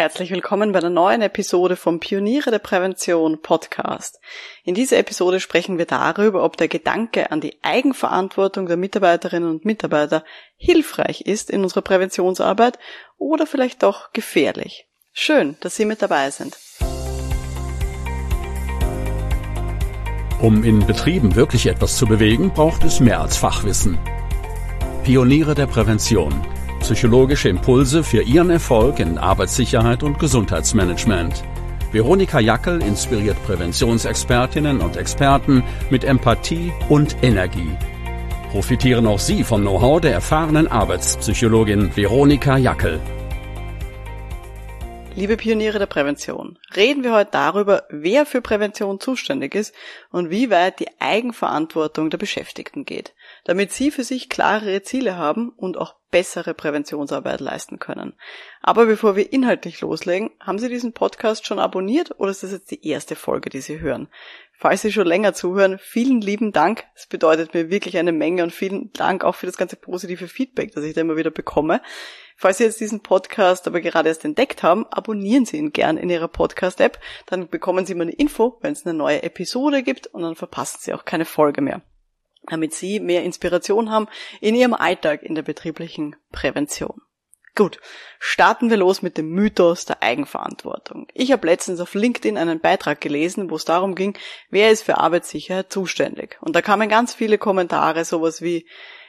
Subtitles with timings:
[0.00, 4.18] Herzlich willkommen bei einer neuen Episode vom Pioniere der Prävention Podcast.
[4.64, 9.66] In dieser Episode sprechen wir darüber, ob der Gedanke an die Eigenverantwortung der Mitarbeiterinnen und
[9.66, 10.24] Mitarbeiter
[10.56, 12.78] hilfreich ist in unserer Präventionsarbeit
[13.18, 14.88] oder vielleicht doch gefährlich.
[15.12, 16.56] Schön, dass Sie mit dabei sind.
[20.40, 23.98] Um in Betrieben wirklich etwas zu bewegen, braucht es mehr als Fachwissen.
[25.04, 26.42] Pioniere der Prävention
[26.80, 31.44] psychologische Impulse für Ihren Erfolg in Arbeitssicherheit und Gesundheitsmanagement.
[31.92, 37.76] Veronika Jackel inspiriert Präventionsexpertinnen und Experten mit Empathie und Energie.
[38.50, 43.00] Profitieren auch Sie vom Know-how der erfahrenen Arbeitspsychologin Veronika Jackel.
[45.16, 49.74] Liebe Pioniere der Prävention, reden wir heute darüber, wer für Prävention zuständig ist
[50.12, 53.12] und wie weit die Eigenverantwortung der Beschäftigten geht,
[53.44, 58.14] damit sie für sich klarere Ziele haben und auch bessere Präventionsarbeit leisten können.
[58.62, 62.70] Aber bevor wir inhaltlich loslegen, haben Sie diesen Podcast schon abonniert oder ist das jetzt
[62.70, 64.08] die erste Folge, die Sie hören?
[64.52, 66.84] Falls Sie schon länger zuhören, vielen lieben Dank.
[66.94, 70.72] Es bedeutet mir wirklich eine Menge und vielen Dank auch für das ganze positive Feedback,
[70.74, 71.80] das ich da immer wieder bekomme.
[72.36, 76.10] Falls Sie jetzt diesen Podcast aber gerade erst entdeckt haben, abonnieren Sie ihn gern in
[76.10, 76.98] Ihrer Podcast-App.
[77.26, 80.78] Dann bekommen Sie immer eine Info, wenn es eine neue Episode gibt und dann verpassen
[80.80, 81.82] Sie auch keine Folge mehr
[82.50, 84.08] damit Sie mehr Inspiration haben
[84.40, 87.00] in Ihrem Alltag in der betrieblichen Prävention.
[87.56, 87.80] Gut,
[88.18, 91.08] starten wir los mit dem Mythos der Eigenverantwortung.
[91.14, 94.16] Ich habe letztens auf LinkedIn einen Beitrag gelesen, wo es darum ging,
[94.50, 96.38] wer ist für Arbeitssicherheit zuständig.
[96.40, 98.68] Und da kamen ganz viele Kommentare, sowas wie,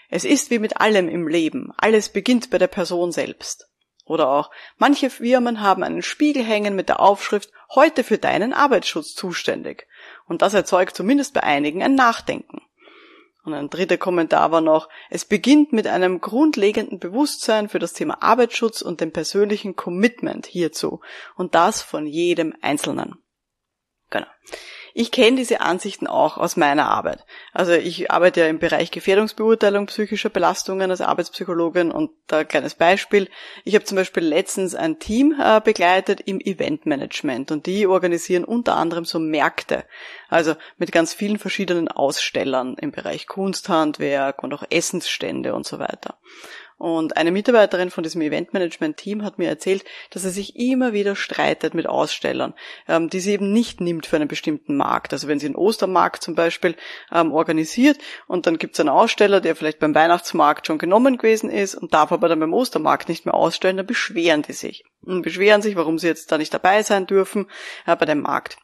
[0.09, 3.69] es ist wie mit allem im Leben, alles beginnt bei der Person selbst.
[4.05, 9.13] Oder auch, manche Firmen haben einen Spiegel hängen mit der Aufschrift, heute für deinen Arbeitsschutz
[9.13, 9.87] zuständig.
[10.25, 12.61] Und das erzeugt zumindest bei einigen ein Nachdenken.
[13.43, 18.21] Und ein dritter Kommentar war noch, es beginnt mit einem grundlegenden Bewusstsein für das Thema
[18.21, 21.01] Arbeitsschutz und dem persönlichen Commitment hierzu.
[21.35, 23.15] Und das von jedem Einzelnen.
[24.11, 24.27] Genau.
[24.93, 27.25] Ich kenne diese Ansichten auch aus meiner Arbeit.
[27.53, 32.75] Also ich arbeite ja im Bereich Gefährdungsbeurteilung psychischer Belastungen als Arbeitspsychologin und da ein kleines
[32.75, 33.29] Beispiel.
[33.63, 38.75] Ich habe zum Beispiel letztens ein Team äh, begleitet im Eventmanagement und die organisieren unter
[38.75, 39.85] anderem so Märkte.
[40.29, 46.17] Also mit ganz vielen verschiedenen Ausstellern im Bereich Kunsthandwerk und auch Essensstände und so weiter.
[46.81, 51.75] Und eine Mitarbeiterin von diesem Eventmanagement-Team hat mir erzählt, dass er sich immer wieder streitet
[51.75, 52.55] mit Ausstellern,
[52.87, 55.13] ähm, die sie eben nicht nimmt für einen bestimmten Markt.
[55.13, 56.75] Also wenn sie einen Ostermarkt zum Beispiel
[57.11, 61.51] ähm, organisiert und dann gibt es einen Aussteller, der vielleicht beim Weihnachtsmarkt schon genommen gewesen
[61.51, 64.83] ist und darf aber dann beim Ostermarkt nicht mehr ausstellen, dann beschweren die sich.
[65.05, 67.45] Und beschweren sich, warum sie jetzt da nicht dabei sein dürfen
[67.85, 68.57] äh, bei dem Markt.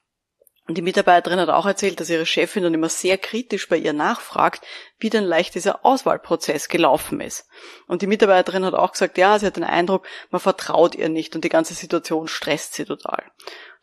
[0.67, 3.93] Und die Mitarbeiterin hat auch erzählt, dass ihre Chefin dann immer sehr kritisch bei ihr
[3.93, 4.65] nachfragt,
[4.99, 7.47] wie denn leicht dieser Auswahlprozess gelaufen ist.
[7.87, 11.35] Und die Mitarbeiterin hat auch gesagt, ja, sie hat den Eindruck, man vertraut ihr nicht
[11.35, 13.23] und die ganze Situation stresst sie total.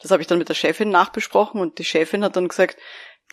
[0.00, 2.76] Das habe ich dann mit der Chefin nachbesprochen und die Chefin hat dann gesagt,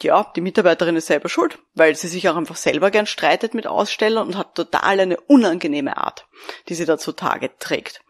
[0.01, 3.67] ja, die Mitarbeiterin ist selber schuld, weil sie sich auch einfach selber gern streitet mit
[3.67, 6.25] Ausstellern und hat total eine unangenehme Art,
[6.69, 8.01] die sie da zutage trägt.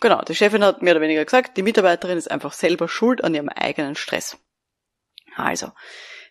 [0.00, 3.34] Genau, die Chefin hat mehr oder weniger gesagt, die Mitarbeiterin ist einfach selber schuld an
[3.34, 4.36] ihrem eigenen Stress.
[5.38, 5.72] Also,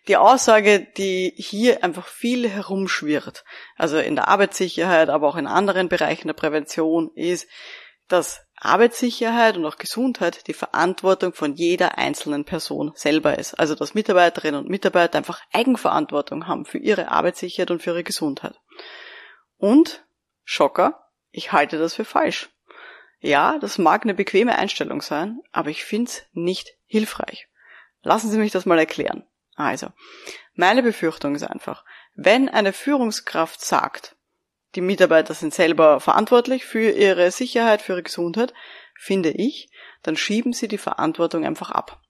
[0.06, 3.44] die Aussage, die hier einfach viel herumschwirrt,
[3.76, 7.48] also in der Arbeitssicherheit, aber auch in anderen Bereichen der Prävention, ist,
[8.08, 13.54] dass Arbeitssicherheit und auch Gesundheit die Verantwortung von jeder einzelnen Person selber ist.
[13.54, 18.58] Also dass Mitarbeiterinnen und Mitarbeiter einfach Eigenverantwortung haben für ihre Arbeitssicherheit und für ihre Gesundheit.
[19.58, 20.04] Und,
[20.44, 22.48] Schocker, ich halte das für falsch.
[23.20, 27.48] Ja, das mag eine bequeme Einstellung sein, aber ich finde es nicht hilfreich.
[28.02, 29.24] Lassen Sie mich das mal erklären.
[29.56, 29.88] Also,
[30.54, 34.16] meine Befürchtung ist einfach, wenn eine Führungskraft sagt,
[34.74, 38.52] die Mitarbeiter sind selber verantwortlich für ihre Sicherheit, für ihre Gesundheit,
[38.96, 39.70] finde ich,
[40.02, 42.00] dann schieben sie die Verantwortung einfach ab.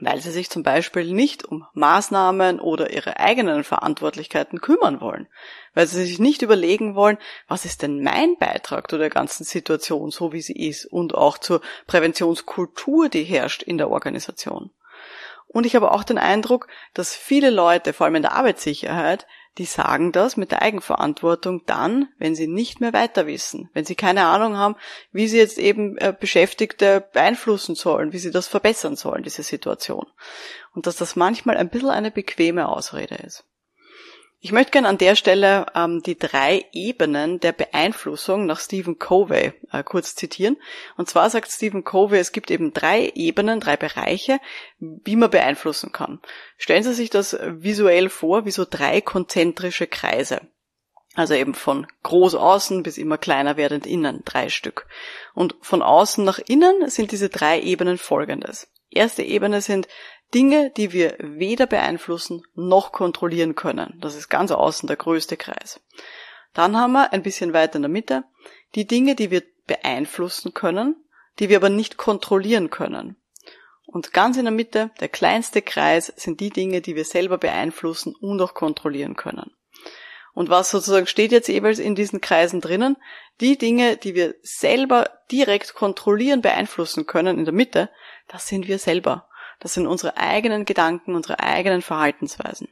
[0.00, 5.28] Weil sie sich zum Beispiel nicht um Maßnahmen oder ihre eigenen Verantwortlichkeiten kümmern wollen.
[5.74, 10.10] Weil sie sich nicht überlegen wollen, was ist denn mein Beitrag zu der ganzen Situation,
[10.10, 14.70] so wie sie ist, und auch zur Präventionskultur, die herrscht in der Organisation.
[15.52, 19.26] Und ich habe auch den Eindruck, dass viele Leute, vor allem in der Arbeitssicherheit,
[19.58, 23.94] die sagen das mit der Eigenverantwortung dann, wenn sie nicht mehr weiter wissen, wenn sie
[23.94, 24.76] keine Ahnung haben,
[25.12, 30.06] wie sie jetzt eben äh, Beschäftigte beeinflussen sollen, wie sie das verbessern sollen, diese Situation.
[30.74, 33.44] Und dass das manchmal ein bisschen eine bequeme Ausrede ist.
[34.44, 39.52] Ich möchte gerne an der Stelle ähm, die drei Ebenen der Beeinflussung nach Stephen Covey
[39.70, 40.56] äh, kurz zitieren.
[40.96, 44.40] Und zwar sagt Stephen Covey, es gibt eben drei Ebenen, drei Bereiche,
[44.80, 46.20] wie man beeinflussen kann.
[46.58, 50.40] Stellen Sie sich das visuell vor, wie so drei konzentrische Kreise.
[51.14, 54.88] Also eben von groß außen bis immer kleiner werdend innen, drei Stück.
[55.34, 58.66] Und von außen nach innen sind diese drei Ebenen folgendes.
[58.90, 59.88] Erste Ebene sind
[60.34, 63.98] Dinge, die wir weder beeinflussen noch kontrollieren können.
[64.00, 65.80] Das ist ganz außen der größte Kreis.
[66.54, 68.24] Dann haben wir ein bisschen weiter in der Mitte
[68.74, 70.96] die Dinge, die wir beeinflussen können,
[71.38, 73.16] die wir aber nicht kontrollieren können.
[73.86, 78.14] Und ganz in der Mitte, der kleinste Kreis, sind die Dinge, die wir selber beeinflussen
[78.14, 79.50] und auch kontrollieren können.
[80.32, 82.96] Und was sozusagen steht jetzt jeweils in diesen Kreisen drinnen?
[83.40, 87.90] Die Dinge, die wir selber direkt kontrollieren, beeinflussen können in der Mitte,
[88.28, 89.28] das sind wir selber.
[89.62, 92.68] Das sind unsere eigenen Gedanken, unsere eigenen Verhaltensweisen.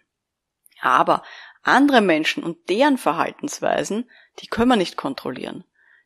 [0.81, 1.23] Aber
[1.63, 4.11] andere Menschen und deren Verhaltensweisen,
[4.41, 5.65] die können wir nicht kontrollieren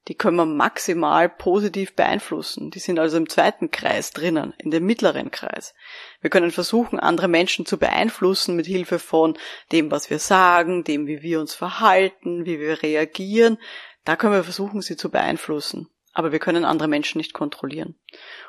[0.08, 2.70] die können wir maximal positiv beeinflussen.
[2.70, 5.74] Die sind also im zweiten Kreis drinnen, in dem mittleren Kreis.
[6.20, 9.38] Wir können versuchen, andere Menschen zu beeinflussen mit Hilfe von
[9.72, 13.58] dem, was wir sagen, dem, wie wir uns verhalten, wie wir reagieren.
[14.04, 17.96] Da können wir versuchen, sie zu beeinflussen aber wir können andere Menschen nicht kontrollieren.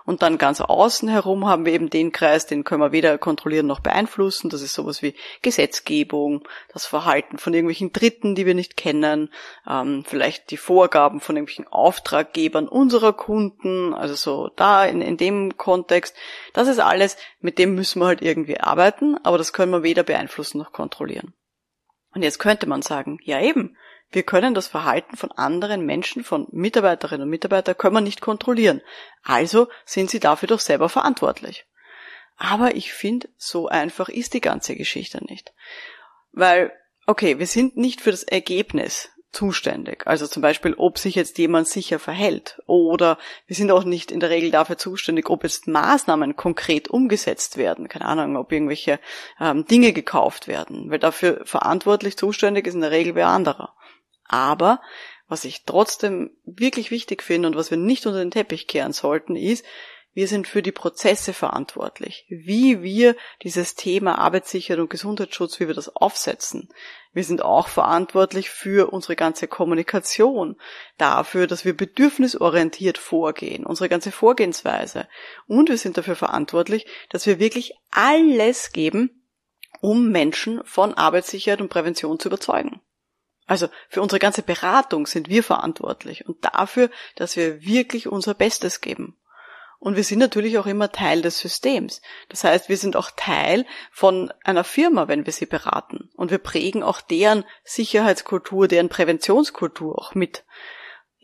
[0.06, 3.66] Und dann ganz außen herum haben wir eben den Kreis, den können wir weder kontrollieren
[3.66, 4.52] noch beeinflussen.
[4.52, 9.34] Das ist sowas wie Gesetzgebung, das Verhalten von irgendwelchen Dritten, die wir nicht kennen,
[9.68, 15.58] ähm, vielleicht die Vorgaben von irgendwelchen Auftraggebern unserer Kunden, also so da in, in dem
[15.58, 16.16] Kontext.
[16.54, 20.04] Das ist alles, mit dem müssen wir halt irgendwie arbeiten, aber das können wir weder
[20.04, 21.34] beeinflussen noch kontrollieren.
[22.14, 23.76] Und jetzt könnte man sagen, ja eben,
[24.16, 28.82] wir können das Verhalten von anderen Menschen, von Mitarbeiterinnen und Mitarbeitern, können wir nicht kontrollieren.
[29.24, 31.66] Also sind sie dafür doch selber verantwortlich.
[32.38, 35.54] Aber ich finde, so einfach ist die ganze Geschichte nicht.
[36.32, 36.72] Weil,
[37.06, 40.08] okay, wir sind nicht für das Ergebnis zuständig.
[40.08, 42.62] Also zum Beispiel, ob sich jetzt jemand sicher verhält.
[42.66, 47.58] Oder wir sind auch nicht in der Regel dafür zuständig, ob jetzt Maßnahmen konkret umgesetzt
[47.58, 47.90] werden.
[47.90, 49.00] Keine Ahnung, ob irgendwelche
[49.40, 50.90] ähm, Dinge gekauft werden.
[50.90, 53.76] Weil dafür verantwortlich zuständig ist in der Regel wer anderer.
[54.28, 54.82] Aber
[55.28, 59.36] was ich trotzdem wirklich wichtig finde und was wir nicht unter den Teppich kehren sollten,
[59.36, 59.66] ist,
[60.16, 62.26] wir sind für die Prozesse verantwortlich.
[62.30, 66.70] Wie wir dieses Thema Arbeitssicherheit und Gesundheitsschutz, wie wir das aufsetzen.
[67.12, 70.56] Wir sind auch verantwortlich für unsere ganze Kommunikation,
[70.98, 75.10] dafür, dass wir bedürfnisorientiert vorgehen, unsere ganze Vorgehensweise.
[75.48, 79.22] Und wir sind dafür verantwortlich, dass wir wirklich alles geben,
[79.82, 82.80] um Menschen von Arbeitssicherheit und Prävention zu überzeugen.
[83.48, 88.82] Also für unsere ganze Beratung sind wir verantwortlich und dafür, dass wir wirklich unser Bestes
[88.82, 89.16] geben.
[89.78, 92.02] Und wir sind natürlich auch immer Teil des Systems.
[92.30, 96.10] Das heißt, wir sind auch Teil von einer Firma, wenn wir sie beraten.
[96.16, 100.44] Und wir prägen auch deren Sicherheitskultur, deren Präventionskultur auch mit.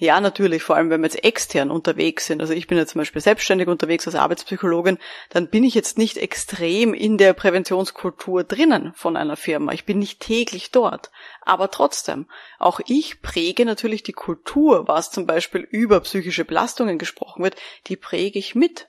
[0.02, 2.42] Ja, natürlich, vor allem wenn wir jetzt extern unterwegs sind.
[2.42, 4.98] Also ich bin ja zum Beispiel selbstständig unterwegs als Arbeitspsychologin,
[5.30, 9.74] dann bin ich jetzt nicht extrem in der Präventionskultur drinnen von einer Firma.
[9.74, 11.12] Ich bin nicht täglich dort.
[11.42, 12.26] Aber trotzdem,
[12.58, 17.56] auch ich präge natürlich die Kultur, was zum Beispiel über psychische Belastungen gesprochen wird,
[17.86, 18.88] die präge ich mit.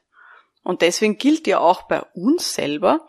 [0.62, 3.06] Und deswegen gilt ja auch bei uns selber,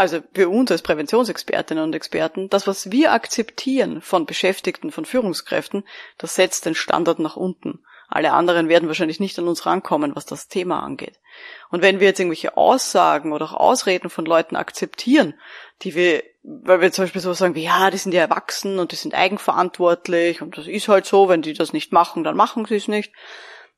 [0.00, 5.84] also für uns als Präventionsexpertinnen und Experten, das, was wir akzeptieren von Beschäftigten, von Führungskräften,
[6.16, 7.80] das setzt den Standard nach unten.
[8.08, 11.20] Alle anderen werden wahrscheinlich nicht an uns rankommen, was das Thema angeht.
[11.68, 15.34] Und wenn wir jetzt irgendwelche Aussagen oder auch Ausreden von Leuten akzeptieren,
[15.82, 18.92] die wir, weil wir zum Beispiel so sagen wie, ja, die sind ja erwachsen und
[18.92, 22.64] die sind eigenverantwortlich und das ist halt so, wenn die das nicht machen, dann machen
[22.64, 23.12] sie es nicht,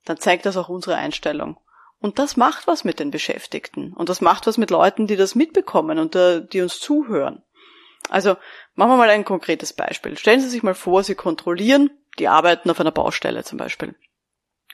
[0.05, 1.59] dann zeigt das auch unsere Einstellung.
[2.03, 3.93] Und das macht was mit den Beschäftigten.
[3.93, 7.43] Und das macht was mit Leuten, die das mitbekommen und äh, die uns zuhören.
[8.09, 8.37] Also
[8.75, 10.19] machen wir mal ein konkretes Beispiel.
[10.19, 13.95] Stellen Sie sich mal vor, Sie kontrollieren, die arbeiten auf einer Baustelle zum Beispiel.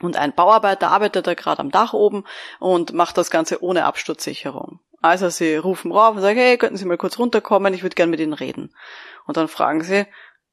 [0.00, 2.25] Und ein Bauarbeiter arbeitet da gerade am Dach oben
[2.61, 4.81] und macht das Ganze ohne Absturzsicherung.
[5.03, 8.09] Also Sie rufen rauf und sagen, hey, könnten Sie mal kurz runterkommen, ich würde gern
[8.09, 8.75] mit Ihnen reden.
[9.26, 10.07] Und dann fragen Sie,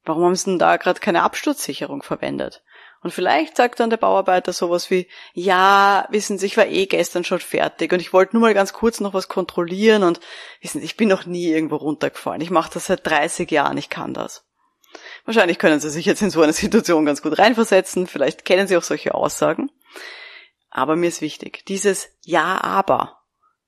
[0.04, 2.64] warum haben Sie denn da gerade keine Absturzsicherung verwendet?
[3.06, 7.24] Und vielleicht sagt dann der Bauarbeiter sowas wie, ja, wissen Sie, ich war eh gestern
[7.24, 10.20] schon fertig und ich wollte nur mal ganz kurz noch was kontrollieren und
[10.60, 12.42] wissen Sie, ich bin noch nie irgendwo runtergefallen.
[12.42, 14.44] Ich mache das seit 30 Jahren, ich kann das.
[15.24, 18.76] Wahrscheinlich können Sie sich jetzt in so eine Situation ganz gut reinversetzen, vielleicht kennen Sie
[18.76, 19.70] auch solche Aussagen.
[20.72, 23.20] Aber mir ist wichtig, dieses Ja, aber,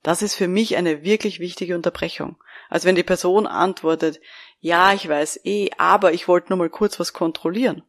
[0.02, 2.42] das ist für mich eine wirklich wichtige Unterbrechung.
[2.68, 4.18] Also wenn die Person antwortet,
[4.58, 7.84] ja, ich weiß eh, aber ich wollte nur mal kurz was kontrollieren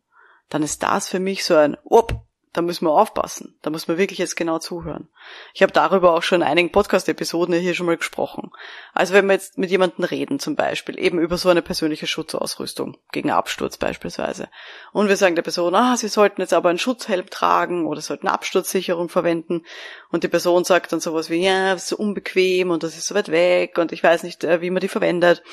[0.50, 2.22] dann ist das für mich so ein, op,
[2.54, 3.56] da müssen wir aufpassen.
[3.62, 5.08] Da muss man wirklich jetzt genau zuhören.
[5.54, 8.52] Ich habe darüber auch schon in einigen Podcast-Episoden hier schon mal gesprochen.
[8.94, 12.98] Also wenn wir jetzt mit jemandem reden, zum Beispiel, eben über so eine persönliche Schutzausrüstung,
[13.12, 14.50] gegen Absturz beispielsweise,
[14.94, 18.28] und wir sagen der Person, ah, Sie sollten jetzt aber einen Schutzhelm tragen oder sollten
[18.28, 19.64] Absturzsicherung verwenden,
[20.10, 23.06] und die Person sagt dann sowas wie, ja, das ist so unbequem und das ist
[23.06, 25.44] so weit weg und ich weiß nicht, äh, wie man die verwendet,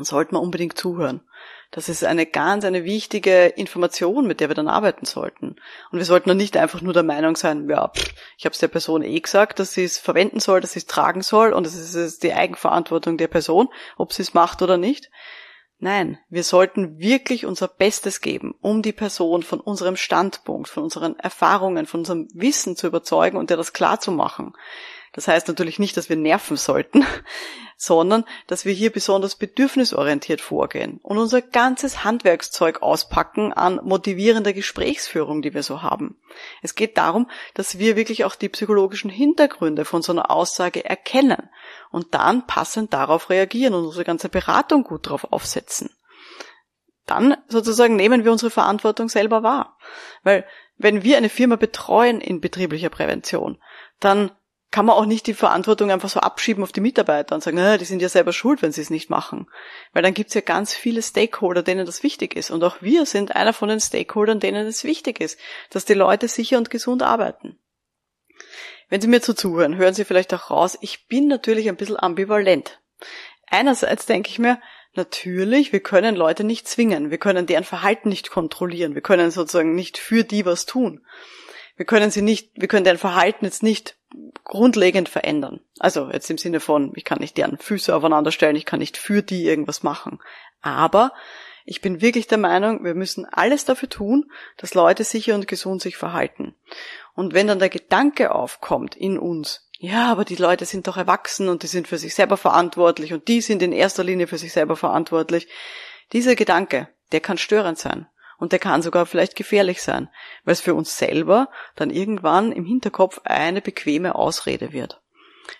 [0.00, 1.20] dann sollte man unbedingt zuhören.
[1.70, 5.56] Das ist eine ganz, eine wichtige Information, mit der wir dann arbeiten sollten.
[5.92, 8.58] Und wir sollten dann nicht einfach nur der Meinung sein, ja, pff, ich habe es
[8.58, 11.66] der Person eh gesagt, dass sie es verwenden soll, dass sie es tragen soll und
[11.66, 15.10] es ist die Eigenverantwortung der Person, ob sie es macht oder nicht.
[15.78, 21.18] Nein, wir sollten wirklich unser Bestes geben, um die Person von unserem Standpunkt, von unseren
[21.18, 24.54] Erfahrungen, von unserem Wissen zu überzeugen und ihr das klar zu machen.
[25.12, 27.04] Das heißt natürlich nicht, dass wir nerven sollten,
[27.76, 35.42] sondern dass wir hier besonders bedürfnisorientiert vorgehen und unser ganzes Handwerkszeug auspacken an motivierender Gesprächsführung,
[35.42, 36.20] die wir so haben.
[36.62, 41.48] Es geht darum, dass wir wirklich auch die psychologischen Hintergründe von so einer Aussage erkennen
[41.90, 45.90] und dann passend darauf reagieren und unsere ganze Beratung gut darauf aufsetzen.
[47.06, 49.76] Dann sozusagen nehmen wir unsere Verantwortung selber wahr.
[50.22, 53.60] Weil wenn wir eine Firma betreuen in betrieblicher Prävention,
[53.98, 54.30] dann
[54.70, 57.76] kann man auch nicht die Verantwortung einfach so abschieben auf die Mitarbeiter und sagen, naja,
[57.76, 59.48] die sind ja selber schuld, wenn sie es nicht machen.
[59.92, 62.50] Weil dann gibt's ja ganz viele Stakeholder, denen das wichtig ist.
[62.50, 65.38] Und auch wir sind einer von den Stakeholdern, denen es wichtig ist,
[65.70, 67.58] dass die Leute sicher und gesund arbeiten.
[68.88, 71.98] Wenn Sie mir zu zuhören, hören Sie vielleicht auch raus, ich bin natürlich ein bisschen
[71.98, 72.80] ambivalent.
[73.46, 74.60] Einerseits denke ich mir,
[74.94, 79.74] natürlich, wir können Leute nicht zwingen, wir können deren Verhalten nicht kontrollieren, wir können sozusagen
[79.74, 81.04] nicht für die was tun.
[81.76, 83.96] Wir können sie nicht, wir können deren Verhalten jetzt nicht
[84.44, 85.60] grundlegend verändern.
[85.78, 88.96] Also jetzt im Sinne von, ich kann nicht deren Füße aufeinander stellen, ich kann nicht
[88.96, 90.20] für die irgendwas machen.
[90.62, 91.12] Aber
[91.64, 95.82] ich bin wirklich der Meinung, wir müssen alles dafür tun, dass Leute sicher und gesund
[95.82, 96.54] sich verhalten.
[97.14, 101.48] Und wenn dann der Gedanke aufkommt in uns, ja, aber die Leute sind doch erwachsen
[101.48, 104.52] und die sind für sich selber verantwortlich und die sind in erster Linie für sich
[104.52, 105.48] selber verantwortlich.
[106.12, 108.06] Dieser Gedanke, der kann störend sein
[108.40, 110.08] und der kann sogar vielleicht gefährlich sein,
[110.44, 115.00] weil es für uns selber dann irgendwann im Hinterkopf eine bequeme Ausrede wird.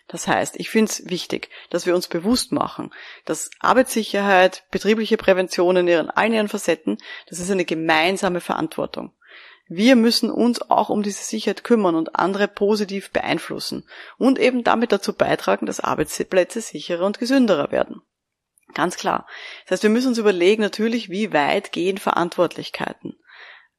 [0.08, 2.92] Das heißt, ich finde es wichtig, dass wir uns bewusst machen,
[3.24, 9.12] dass Arbeitssicherheit, betriebliche Prävention in ihren allen ihren Facetten, das ist eine gemeinsame Verantwortung.
[9.68, 13.86] Wir müssen uns auch um diese Sicherheit kümmern und andere positiv beeinflussen
[14.18, 18.02] und eben damit dazu beitragen, dass Arbeitsplätze sicherer und gesünderer werden.
[18.74, 19.26] Ganz klar.
[19.64, 23.16] Das heißt, wir müssen uns überlegen natürlich, wie weit gehen Verantwortlichkeiten.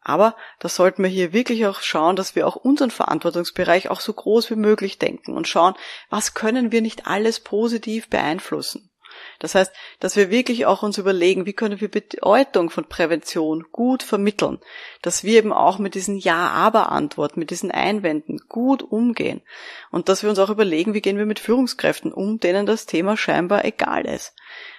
[0.01, 4.13] Aber da sollten wir hier wirklich auch schauen, dass wir auch unseren Verantwortungsbereich auch so
[4.13, 5.75] groß wie möglich denken und schauen,
[6.09, 8.90] was können wir nicht alles positiv beeinflussen.
[9.39, 14.03] Das heißt, dass wir wirklich auch uns überlegen, wie können wir Bedeutung von Prävention gut
[14.03, 14.59] vermitteln,
[15.01, 19.41] dass wir eben auch mit diesen Ja-Aber-Antworten, mit diesen Einwänden gut umgehen
[19.89, 23.17] und dass wir uns auch überlegen, wie gehen wir mit Führungskräften um, denen das Thema
[23.17, 24.33] scheinbar egal ist.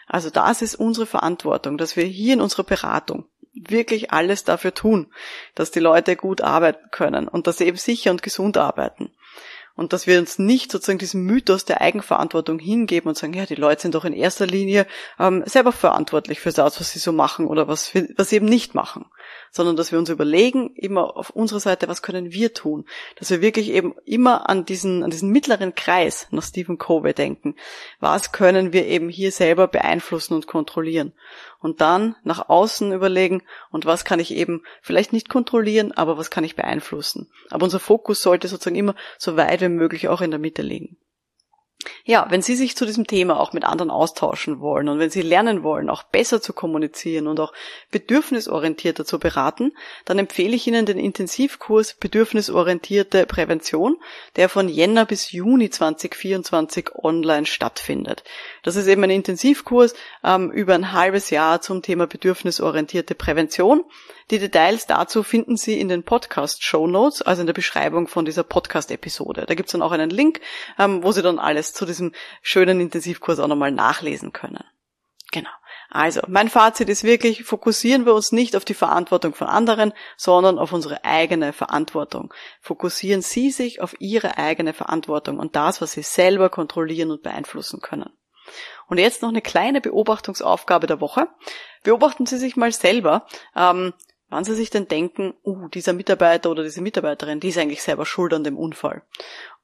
[0.06, 5.12] Also das ist unsere Verantwortung, dass wir hier in unserer Beratung wirklich alles dafür tun,
[5.54, 9.12] dass die Leute gut arbeiten können und dass sie eben sicher und gesund arbeiten
[9.74, 13.54] und dass wir uns nicht sozusagen diesem Mythos der Eigenverantwortung hingeben und sagen, ja, die
[13.54, 14.86] Leute sind doch in erster Linie
[15.18, 18.74] ähm, selber verantwortlich für das, was sie so machen oder was, was sie eben nicht
[18.74, 19.06] machen,
[19.50, 22.84] sondern dass wir uns überlegen, immer auf unserer Seite, was können wir tun,
[23.16, 27.56] dass wir wirklich eben immer an diesen, an diesen mittleren Kreis nach Stephen Covey denken.
[28.00, 31.12] Was können wir eben hier selber beeinflussen und kontrollieren?
[31.62, 36.30] Und dann nach außen überlegen und was kann ich eben vielleicht nicht kontrollieren, aber was
[36.30, 37.30] kann ich beeinflussen.
[37.50, 40.96] Aber unser Fokus sollte sozusagen immer so weit wie möglich auch in der Mitte liegen.
[42.04, 45.22] Ja, wenn Sie sich zu diesem Thema auch mit anderen austauschen wollen und wenn Sie
[45.22, 47.52] lernen wollen, auch besser zu kommunizieren und auch
[47.90, 49.72] bedürfnisorientierter zu beraten,
[50.04, 53.96] dann empfehle ich Ihnen den Intensivkurs Bedürfnisorientierte Prävention,
[54.36, 58.24] der von Jänner bis Juni 2024 online stattfindet.
[58.62, 63.84] Das ist eben ein Intensivkurs ähm, über ein halbes Jahr zum Thema bedürfnisorientierte Prävention.
[64.32, 68.44] Die Details dazu finden Sie in den Podcast-Show Notes, also in der Beschreibung von dieser
[68.44, 69.44] Podcast-Episode.
[69.46, 70.40] Da gibt es dann auch einen Link,
[70.78, 74.64] ähm, wo Sie dann alles zu diesem schönen Intensivkurs auch nochmal nachlesen können.
[75.32, 75.50] Genau.
[75.90, 80.58] Also, mein Fazit ist wirklich, fokussieren wir uns nicht auf die Verantwortung von anderen, sondern
[80.58, 82.32] auf unsere eigene Verantwortung.
[82.62, 87.82] Fokussieren Sie sich auf Ihre eigene Verantwortung und das, was Sie selber kontrollieren und beeinflussen
[87.82, 88.08] können.
[88.88, 91.28] Und jetzt noch eine kleine Beobachtungsaufgabe der Woche.
[91.82, 93.92] Beobachten Sie sich mal selber, ähm,
[94.32, 98.06] wann sie sich denn denken, uh, dieser Mitarbeiter oder diese Mitarbeiterin, die ist eigentlich selber
[98.06, 99.02] schuld an dem Unfall.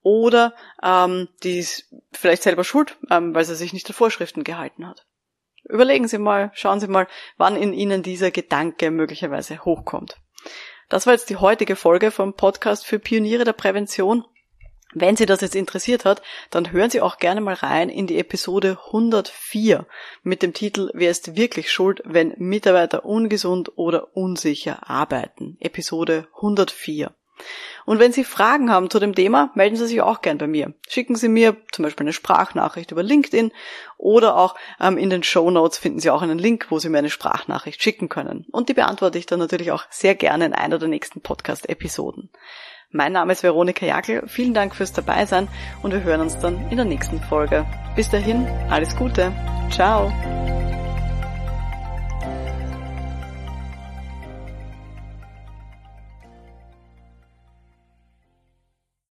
[0.02, 4.86] Oder ähm, die ist vielleicht selber schuld, ähm, weil sie sich nicht an Vorschriften gehalten
[4.86, 5.06] hat.
[5.64, 7.08] Überlegen Sie mal, schauen Sie mal,
[7.38, 10.18] wann in Ihnen dieser Gedanke möglicherweise hochkommt.
[10.90, 14.24] Das war jetzt die heutige Folge vom Podcast für Pioniere der Prävention.
[14.94, 18.18] Wenn Sie das jetzt interessiert hat, dann hören Sie auch gerne mal rein in die
[18.18, 19.86] Episode 104
[20.22, 25.58] mit dem Titel Wer ist wirklich schuld, wenn Mitarbeiter ungesund oder unsicher arbeiten?
[25.60, 27.12] Episode 104.
[27.84, 30.74] Und wenn Sie Fragen haben zu dem Thema, melden Sie sich auch gern bei mir.
[30.88, 33.52] Schicken Sie mir zum Beispiel eine Sprachnachricht über LinkedIn
[33.96, 36.98] oder auch ähm, in den Show Notes finden Sie auch einen Link, wo Sie mir
[36.98, 38.46] eine Sprachnachricht schicken können.
[38.50, 42.30] Und die beantworte ich dann natürlich auch sehr gerne in einer der nächsten Podcast-Episoden.
[42.90, 44.22] Mein Name ist Veronika Jackel.
[44.26, 45.48] Vielen Dank fürs Dabeisein
[45.82, 47.66] und wir hören uns dann in der nächsten Folge.
[47.96, 49.30] Bis dahin, alles Gute.
[49.70, 50.10] Ciao.